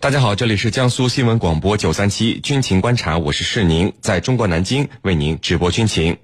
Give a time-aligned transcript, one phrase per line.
[0.00, 6.18] 大家好，这里是江苏新闻广播九三七军情观察，我是世宁，在中国南京为您直播军情。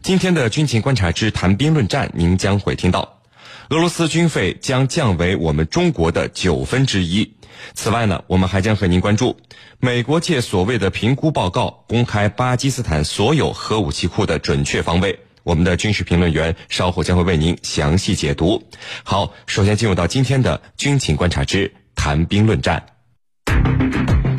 [0.00, 3.20] 今天的军情观察之谈兵论战，您将会听到，
[3.68, 7.34] 俄罗斯军费将降为我们中国的九分之一。
[7.74, 9.36] 此外呢，我们还将和您关注，
[9.80, 15.20] 美国借所谓的评估报告公开巴基斯坦所有核武器库的准确方位。
[15.42, 18.66] 我们的军事评论员稍后将会为您详细解读。
[19.04, 22.86] 好，首先进入到今天的军情观察之谈兵论战。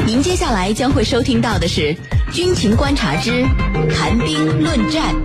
[0.06, 1.94] 您接下来将会收听到的是
[2.34, 3.44] 《军情观察之
[3.94, 5.16] 谈兵论战》。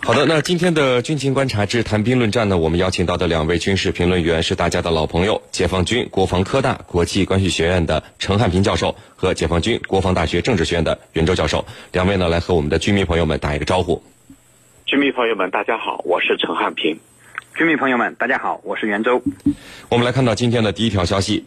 [0.00, 11.64] 好的，那今天的军情观察之谈兵论战呢，我们邀请到的两位军事评论员是大家的老朋友，解放军国防科大国际关系学院的陈汉平教授和解放军国防大学政治学院的袁周教授。
[11.92, 14.02] 两位呢，来和我们的军迷朋友们打一个招呼。
[14.84, 16.98] 军迷朋友们，大家好，我是陈汉平。
[17.56, 19.22] 军迷朋友们，大家好，我是袁周。
[19.88, 21.44] 我们来看到今天的第一条消息。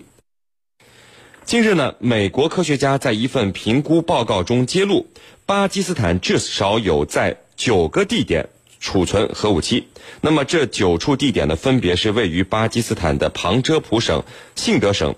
[1.44, 5.08] 近日呢，美国科学家在一份评估报告中揭露，
[5.46, 8.48] 巴基斯坦至少有在九个地点
[8.80, 9.90] 储存核武器，
[10.22, 14.24] 那么这九处地点呢，分别是位于巴基斯坦的旁遮普省、
[14.56, 15.14] 信德省、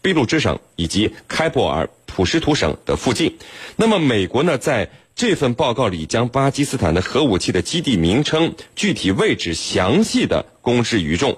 [0.00, 3.38] 俾路支省以及开普尔普什图省的附近。
[3.74, 11.36] 那么美国呢，在这份报告里将巴基斯坦的核武器的基地名称、具体位置详细的公之于众。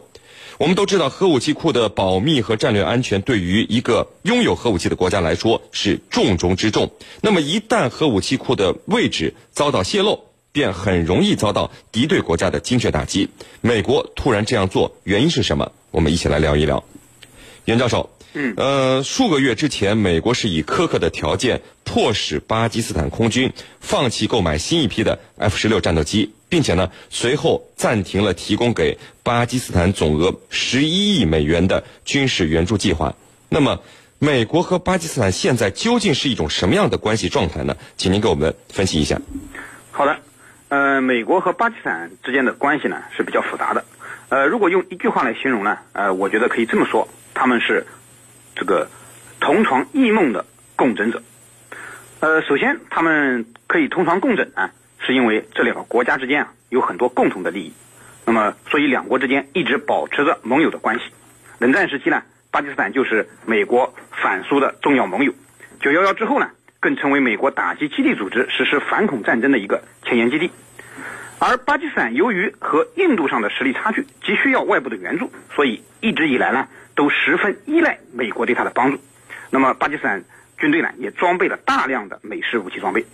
[0.58, 6.92] 我们都知道，核武器库的保密和战略安全对于一个拥有核武器的国家来说是重中之重。
[7.22, 13.30] 那么一旦核武器库的位置遭到泄露，便很容易遭到敌对国家的精确打击。
[13.62, 15.72] 美国突然这样做，原因是什么？
[15.90, 16.84] 我们一起来聊一聊。
[17.66, 33.14] 袁教授，嗯，呃，数个月之前，美国是以苛刻的条件迫使巴基斯坦空军放弃购买新一批的 F 十六战斗机，并且呢，随后暂停了提供给巴基斯坦总额十一亿美元的军事援助计划。
[33.48, 33.80] 那么，
[34.18, 37.76] 美国和巴基斯坦现在究竟是一种什么样的关系状态呢？
[37.96, 39.20] 请您给我们分析一下。
[39.92, 40.16] 好的。
[40.68, 43.84] 呃，美国和巴基斯坦之间的关系呢是比较复杂的。
[44.28, 47.86] 呃，如果用一句话来形容呢，呃，我觉得可以这么说，他们是
[48.56, 48.88] 这个
[49.38, 50.44] 同床异梦的
[50.74, 51.22] 共枕者。
[52.18, 57.72] 呃，首先他们可以同床共枕啊，是因为这两个国家之间啊有很多共同的利益。
[58.24, 61.04] 那么，所以两国之间一直保持着盟友的关系。
[61.58, 65.32] 冷战时期呢，巴基斯坦就是美国反苏的重要盟友。
[65.80, 66.50] 九幺幺之后呢？
[66.78, 70.52] 更成为美国打击基地组织实施反恐战争的一个前沿基地，
[71.40, 78.98] 而巴基斯坦由于和印度上的实力差距，急需要外部的援助，所以一直以来呢，都十分依赖美国对他的帮助。
[79.50, 80.24] 那么巴基斯坦
[80.58, 83.06] 军队呢，也装备了大量的美式武器装备，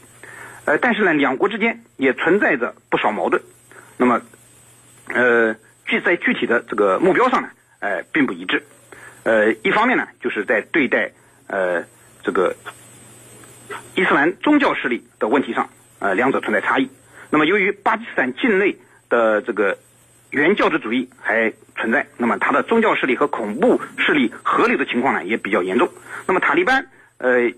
[0.65, 3.43] 呃，但是呢，两国之间也存在着不少矛盾。
[3.99, 4.23] 那么，
[5.09, 5.55] 呃，
[5.85, 7.51] 具在具体的这个目标上呢，
[7.81, 8.65] 呃，并不一致。
[9.25, 11.11] 呃，一方面呢，就是在对待
[11.49, 11.85] 呃
[12.23, 12.57] 这个。
[13.95, 15.69] 伊斯兰宗教势力的问题上，
[15.99, 16.91] 呃，两者存在差异。
[17.31, 18.77] 那么，由于巴基斯坦境内
[19.09, 19.79] 的这个
[20.31, 25.89] 原教旨主义还存在，那么它的宗教势力和恐怖势力合流的情况呢，也比较严重。
[26.27, 26.87] 那么，塔利班
[27.19, 27.53] 呃，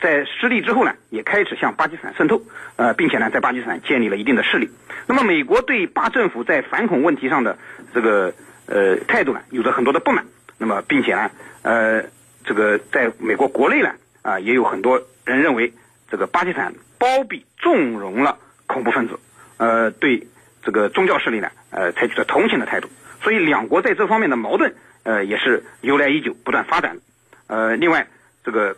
[0.00, 2.42] 在失利之后呢，也开始向巴基斯坦渗透，
[2.76, 4.70] 呃，并且呢，在巴基斯坦建立了一定的势力。
[5.06, 7.58] 那么，美国对巴政府在反恐问题上的
[7.94, 8.34] 这个
[8.66, 10.24] 呃态度呢，有着很多的不满。
[10.58, 11.30] 那么，并且呢，
[11.62, 12.04] 呃，
[12.44, 13.90] 这个在美国国内呢，
[14.22, 15.02] 啊，也有很多。
[15.24, 15.72] 人认为，
[16.10, 19.20] 这个巴基斯坦包庇纵容了恐怖分子，
[19.56, 20.26] 呃，对
[20.64, 22.88] 这个宗教势力呢，呃，采取了同情的态度。
[23.22, 24.74] 所以，两国在这方面的矛盾，
[25.04, 26.98] 呃，也是由来已久，不断发展。
[27.46, 28.08] 呃，另外，
[28.44, 28.76] 这个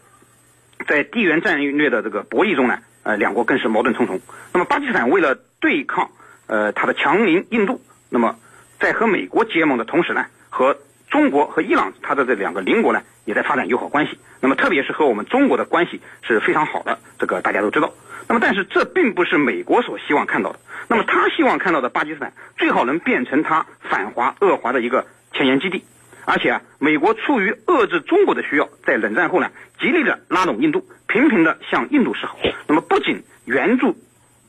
[0.87, 4.21] 在地缘战略的这个博弈中呢，呃，两国更是矛盾重重。
[4.53, 6.11] 那么，巴基斯坦为了对抗
[6.47, 8.37] 呃它的强邻印度，那么
[8.79, 10.77] 在和美国结盟的同时呢，和
[11.09, 13.03] 中国和伊朗它的这两个邻国呢。
[13.27, 17.95] 也在发展友好关系，那么特别是和我们中国的关系是非常好的，这个大家都知道。
[18.29, 20.59] 那么，但是这并不是美国所希望看到的。
[20.87, 25.83] 那么，他希望看到的巴基斯坦最好能变成他反华恶华的一个前沿基地。
[26.27, 29.51] 而且啊，美国出于遏制中国的需要，在冷战后呢，
[29.81, 32.37] 极力的拉拢印度，频频的向印度示好。
[32.67, 33.97] 那么，不仅援助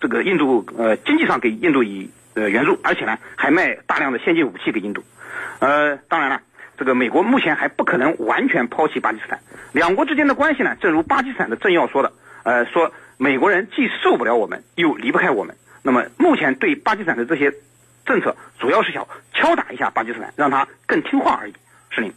[0.01, 5.05] 这个印度，呃，经济上给印度以呃援助，而且呢，还卖大量的先进武器给印度。
[5.59, 6.41] 呃，当然了。
[6.77, 9.39] 这个美国目前还不可能完全抛弃巴基斯坦，
[9.71, 12.11] 两国之间的关系呢，正如巴基斯坦的政要说的，
[12.43, 15.55] 呃，说美国人既受不了我们，又离不开我们。
[15.83, 17.53] 那么目前对巴基斯坦的这些
[18.05, 21.53] 政策，主要是想敲打一下巴基斯坦，让他更听话而已。
[21.89, 22.13] 是您。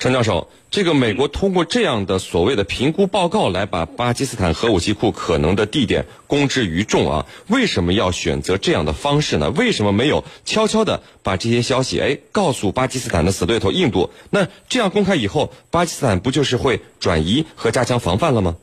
[0.00, 9.50] 陈教授，这个美国通过这样的所谓的评估报告来把巴基斯坦核武器库可能的地点公之于众啊，为什么要选择这样的方式呢？
[9.50, 14.08] 为什么没有悄悄的把这些消息哎告诉巴基斯坦的死对头印度？
[14.30, 18.56] 那这样公开以后，巴基斯坦不就是会转移和加强防范了吗？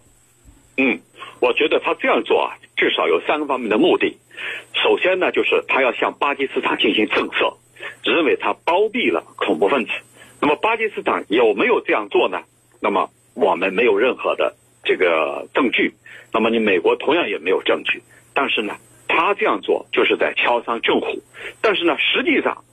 [0.78, 1.02] 嗯，
[1.40, 4.18] 我觉得他这样做啊，至少有三个方面的目的。
[4.74, 7.58] 首先呢，就是他要向巴基斯坦进行震慑，
[8.02, 9.92] 认为他包庇了恐怖分子。
[10.40, 12.44] 那么巴基斯坦有没有这样做呢？
[12.80, 15.94] 那么我们没有任何的这个证据，
[16.32, 18.04] 那么你美国同样也没有证据。
[18.34, 21.24] 但是呢，他这样做就是在敲山震虎。
[21.62, 22.64] 但是呢，实际上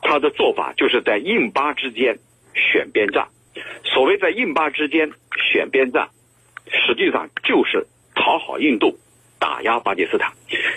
[0.00, 2.18] 他的做法就是在印巴之间
[2.54, 3.28] 选边站。
[3.84, 5.12] 所谓在印巴之间
[5.52, 6.08] 选边站，
[6.66, 8.98] 实际上就是讨好印度，
[9.38, 10.32] 打压巴基斯坦。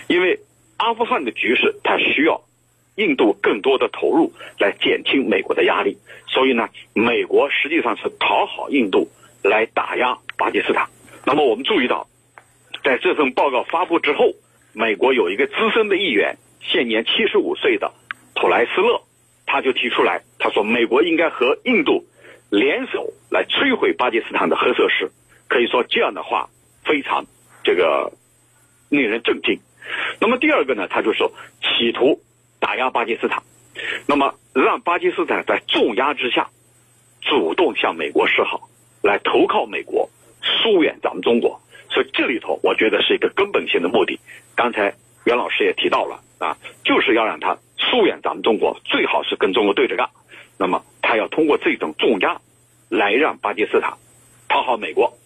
[0.06, 0.38] 因为
[0.76, 2.42] 阿富汗的局势，它需要。
[2.96, 9.08] 印度更多的投入来减轻美国的压力，所以呢，美国实际上是讨好印度
[9.42, 10.88] 来打压巴基斯坦。
[11.24, 12.08] 那么我们注意到，
[12.82, 14.32] 在这份报告发布之后，
[14.72, 17.92] 美国有一个资深的议员，现年七十五岁的
[18.34, 19.02] 普莱斯勒，
[19.44, 22.04] 他就提出来，他说美国应该和印度
[22.50, 25.10] 联手来摧毁巴基斯坦的核设施。
[25.48, 26.48] 可以说这样的话
[26.82, 27.26] 非常
[27.62, 28.12] 这个
[28.88, 29.60] 令人震惊。
[30.18, 32.22] 那么第二个呢，他就说企图。
[32.66, 33.44] 打压巴基斯坦，
[34.08, 36.50] 那么让巴基斯坦在重压之下，
[37.22, 38.68] 主动向美国示好，
[39.04, 40.10] 来投靠美国，
[40.42, 41.60] 疏远咱们中国。
[41.90, 44.18] 所以这里头，我觉得是一个根本性的目的。
[44.56, 44.92] 刚才
[45.24, 50.10] 袁老师也提到了啊，就是要让他疏远咱们中国，最好是跟中国对着干。
[50.58, 52.40] 那么他要通过这种重压，
[52.88, 53.92] 来让巴基斯坦
[54.48, 55.16] 讨好美国。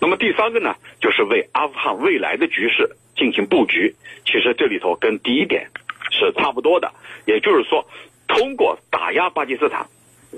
[0.00, 3.94] 那么第三个呢，就是为阿富汗未来的局势进行布局。
[4.24, 5.68] 其实这里头跟第一点。
[6.10, 6.92] 是差不多的，
[7.26, 7.86] 也就是说，
[8.26, 9.86] 通过打压巴基斯坦，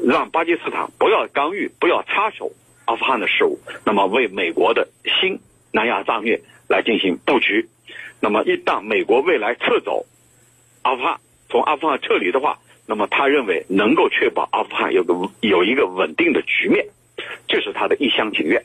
[0.06, 2.53] 让巴基斯坦不要干预、不要插手
[2.85, 4.88] 阿富汗的事务，那么为美国的
[5.20, 5.41] 新
[5.73, 7.69] 南亚战略来进行布局。
[8.20, 10.06] 那么一旦美国未来撤走
[10.82, 16.87] 阿富汗，从阿富汗撤离的话，那么他认为能够确保阿富汗有个有一个稳定的局面，
[17.47, 18.65] 这是他的一厢情愿。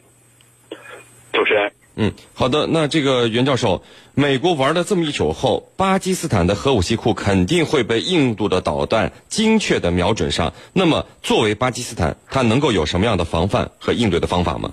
[1.33, 1.73] 主持人。
[1.95, 2.65] 嗯，好的。
[2.67, 3.83] 那这个袁教授，
[4.15, 10.53] 美国玩了这么一手后，巴基斯坦的核武器库肯定会被印度的导弹精确的瞄准上。
[10.73, 14.71] 那么，作为巴基斯坦，它能够有什么样的防范和应对的方法吗？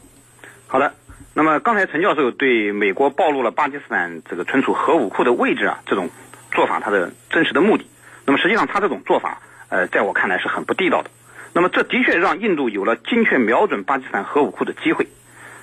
[0.67, 0.95] 好的。
[1.35, 6.11] 那么，刚才陈教授对美国暴露了巴基斯坦这个存储核武库的位置啊，这种
[6.53, 7.85] 做法它的真实的目的。
[8.25, 11.11] 那么，实际上他这种做法，呃，在我看来是很不地道的。
[11.53, 15.07] 那么，这的确让印度有了精确瞄准巴基斯坦核武库的机会。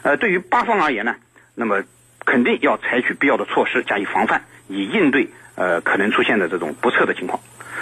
[0.03, 1.15] 呃，对于巴方而言呢？
[1.59, 1.83] 那么，
[2.23, 7.39] 肯定要采取必要的措施加以防范，以应对呃可能出现的这种不测的情况。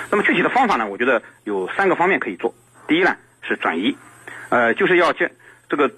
[0.09, 0.87] 那么具体的方法呢？
[0.87, 2.55] 我觉得有三个方面可以做。
[2.87, 3.97] 第一呢是转移，
[4.47, 5.33] 呃，就是要建
[5.67, 5.91] 这个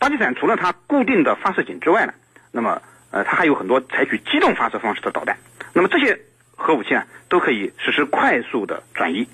[0.00, 2.14] 巴基斯坦除了它固定的发射井之外呢，
[2.50, 2.82] 那么
[3.12, 5.36] 呃它还有很多采取机动发射方式的导弹。
[5.72, 6.18] 那么这些
[6.56, 9.28] 核武器呢都可以实施快速的转移。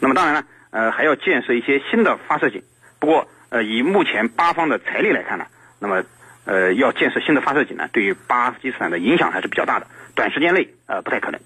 [0.00, 2.62] 那么当然呢，呃还要建设一些新的发射井。
[2.98, 5.44] 不过呃以目前巴方的财力来看呢，
[5.78, 6.02] 那么。
[6.44, 11.40] 呃，要建设新的发射井呢，对于巴基斯坦的影响还是比较大的，短时间内呃不太可能。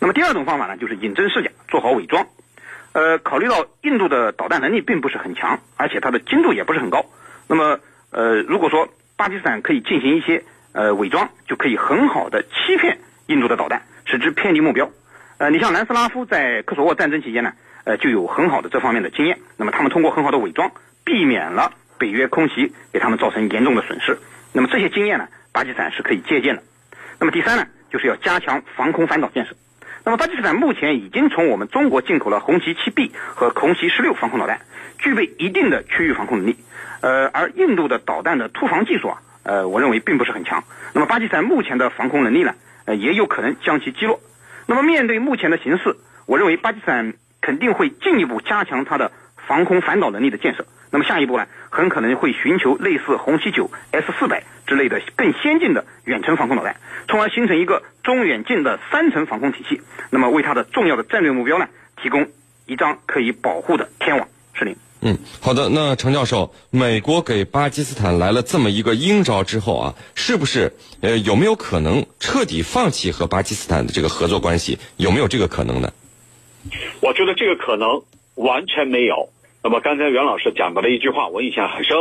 [0.00, 2.26] 那么第二种方法呢，就是隐真试假，做好伪装。
[2.92, 7.06] 呃，考虑到印度的导弹能力并不是很强，而且它的精度也不是很高，
[7.48, 7.80] 那么
[8.10, 14.90] 呃，如果说巴基斯坦可以进行一些呃伪装，就可以很好的欺骗印度的导弹，使之偏离目标。
[15.38, 17.54] 呃，你像南斯拉夫在科索沃战争期间呢，
[17.84, 19.40] 呃，就有很好的这方面的经验。
[19.56, 20.70] 那么他们通过很好的伪装，
[21.04, 24.18] 避免了北约空袭给他们造成严重的损失。
[24.56, 26.62] 那么这些经验呢，巴基斯坦是可以借鉴的。
[27.18, 29.56] 那么第三呢，就是要加强防空反导建设。
[30.04, 34.60] 那么巴基斯坦目前已经从我们中国进口了红旗七 B 和红旗十六防空导弹，
[34.98, 36.56] 具备一定的区域防空能力。
[37.00, 40.62] 呃，而印度的导弹的突防技术啊，呃，我认为并不是很强。
[40.92, 44.20] 那么巴基斯坦目前的防空能力呢，呃，也有可能将其击落。
[44.66, 45.96] 那么面对目前的形势，
[46.26, 49.10] 我认为巴基斯坦肯定会进一步加强它的
[49.48, 50.64] 防空反导能力的建设。
[50.94, 56.76] 那么下一步呢，很可能会寻求类似红旗九 S 四百之类的更先进的远程防空导弹，
[57.08, 59.80] 从而形成一个中远近的三层防空体系。
[60.10, 61.66] 那么为它的重要的战略目标呢，
[62.00, 62.28] 提供
[62.66, 64.28] 一张可以保护的天网。
[64.52, 64.76] 是您。
[65.00, 65.68] 嗯，好的。
[65.68, 74.78] 那程教授，美国给巴基斯坦来了这么一个阴招之后啊，是不是呃有没有可能彻底放弃和巴基斯坦的这个合作关系？
[74.96, 75.92] 有没有这个可能呢？
[77.00, 78.04] 我觉得这个可能
[78.36, 79.30] 完全没有。
[79.64, 81.96] 那么刚才袁老师讲到了一句话，我印象很深，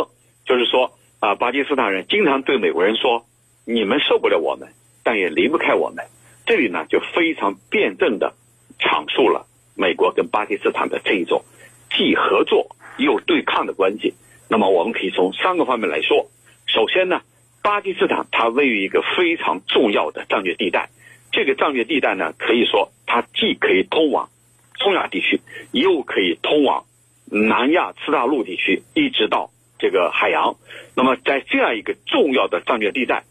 [0.45, 3.25] 就是说啊，巴基斯坦人经常对美国人说
[3.65, 6.03] ：“你们受不了我们，但也离不开我们。”
[6.45, 8.33] 这里呢就非常辩证的
[8.79, 11.45] 阐述了美国跟巴基斯坦的这一种
[11.89, 14.13] 既合作又对抗的关系。
[14.49, 16.29] 那么我们可以从三个方面来说。
[16.65, 17.21] 首先呢，
[17.61, 20.89] 巴基斯坦它位于一个非常重要的战略地带，
[21.31, 24.27] 这个战略地带呢，可以说它既可以通往
[24.75, 25.39] 中亚地区，
[25.71, 26.83] 又可以通往
[27.33, 29.49] 南亚次大陆地区，一直到
[29.79, 30.55] 这个海洋。
[30.95, 33.23] 那么在这样一个重要的战略地带，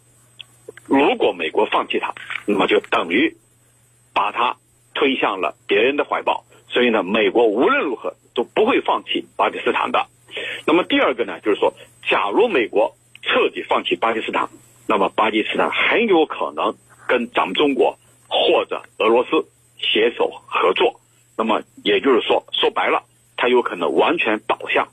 [0.86, 2.14] 如果美国放弃它，
[2.46, 3.36] 那么就等于
[4.12, 4.56] 把它
[4.92, 6.44] 推向了别人的怀抱。
[6.68, 10.06] 所以呢，美国无论如何都不会放弃巴基斯坦的。
[10.66, 11.74] 那么第二个呢，就是说，
[12.08, 14.48] 假如美国彻底放弃巴基斯坦，
[14.88, 16.74] 那么巴基斯坦很有可能
[17.06, 19.46] 跟咱们中国或者俄罗斯
[19.78, 20.98] 携手合作。
[21.36, 23.04] 那么也就是说，说白了，
[23.42, 24.86] 它有可能完全倒向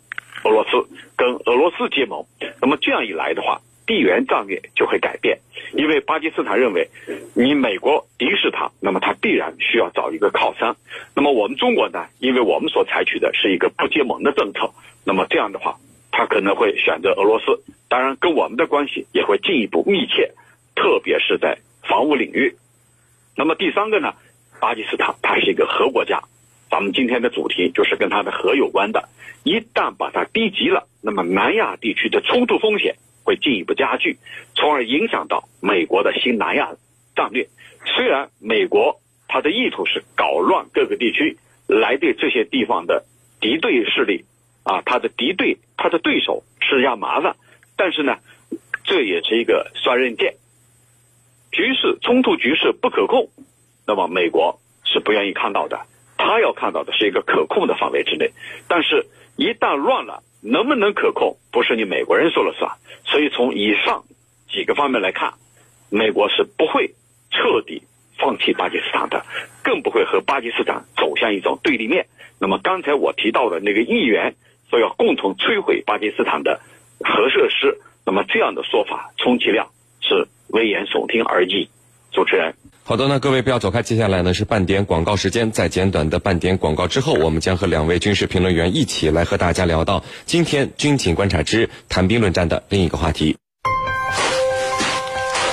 [0.44, 0.72] 俄罗斯，
[1.16, 2.26] 跟俄罗斯结盟。
[2.60, 5.38] 那么这样一来的话，地缘战略就会改变，
[5.74, 6.90] 因为巴基斯坦认为，
[7.36, 10.76] 你美国敌视他，那么他必然需要找一个靠山。
[11.16, 12.08] 那么我们中国呢？
[12.18, 14.72] 因为我们所采取的是一个不结盟的政策，
[15.06, 15.78] 那么这样的话，
[16.12, 17.62] 他可能会选择俄罗斯。
[17.88, 20.32] 当然，跟我们的关系也会进一步密切，
[20.74, 22.56] 特别是在防务领域。
[23.36, 24.16] 那么第三个呢？
[24.60, 26.24] 巴基斯坦它是一个核国家，
[26.70, 29.10] 咱们今天的主题就是跟它的核有关的。
[29.44, 34.18] 一旦把它逼急了，那么南亚地区的冲突风险会进一步加剧，
[34.54, 36.72] 从而影响到美国的新南亚
[37.16, 37.48] 战略。
[37.86, 43.06] 虽然美国它的意图是搞乱各个地区，来对这些地方的
[43.40, 44.26] 敌对势力
[44.64, 47.36] 啊，它的敌对、它的对手施加麻烦。
[47.78, 48.18] 但是呢，
[48.84, 50.36] 这也是一个双刃剑。
[51.52, 53.30] 局势冲突局势不可控，
[53.88, 55.80] 那么美国是不愿意看到的。
[56.20, 58.34] 他要看到的是一个可控的范围之内。
[58.68, 59.08] 但是，
[59.38, 62.70] 一旦乱了，能不能可控，不是你美国人说了算。
[63.06, 64.04] 所以，从以上
[64.50, 65.34] 几个方面来看，
[65.90, 66.94] 美国是不会
[67.32, 67.84] 彻底
[68.18, 69.26] 放弃巴基斯坦的，
[69.64, 72.08] 更不会和巴基斯坦走向一种对立面。
[72.38, 74.36] 那么，刚才我提到的那个议员
[74.70, 76.60] 说要共同摧毁巴基斯坦的。
[77.02, 79.70] 核设施，那么这样的说法充其量
[80.02, 81.70] 是危言耸听而已。
[82.12, 82.56] 主持人，
[82.90, 93.38] 好的，那各位不要走开，接下来呢是半点广告时间，在简短的半点广告之后，我们将和两位军事评论员一起来和大家聊到今天军情观察之谈兵论战的另一个话题。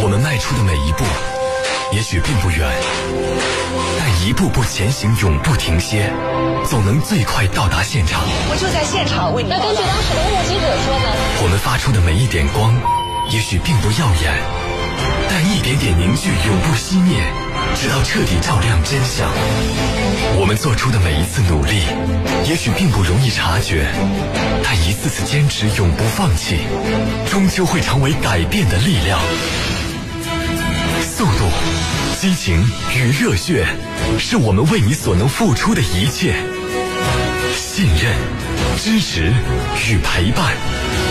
[0.01, 1.05] 我们迈出的每一步，
[1.95, 2.73] 也许并不远，
[3.99, 6.11] 但一步步前行，永不停歇。
[6.65, 8.23] 总能最快到达现场。
[8.49, 9.51] 我就在现场为你。
[9.51, 11.05] 那根据当时的目击者说呢？
[11.45, 12.75] 我们发出的每一点光，
[13.31, 14.33] 也许并不耀眼，
[15.29, 17.23] 但一点点凝聚永不熄灭，
[17.75, 19.29] 直到彻底照亮真相。
[20.39, 21.83] 我们做出的每一次努力，
[22.49, 23.87] 也许并不容易察觉，
[24.63, 26.59] 但一次次坚持永不放弃，
[27.31, 29.21] 终究会成为改变的力量。
[31.01, 31.49] 速度、
[32.21, 32.63] 激情
[32.95, 33.67] 与热血，
[34.19, 36.37] 是我们为你所能付出的一切。
[37.55, 38.15] 信任、
[38.79, 39.33] 支持
[39.89, 40.55] 与陪伴，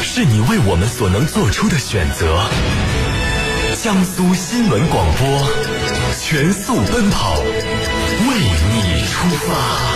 [0.04, 2.39] 是你为我们所能做出的选择。
[3.86, 5.48] 江苏新闻广播，
[6.20, 7.46] 全速奔跑，为
[8.74, 9.94] 你出发。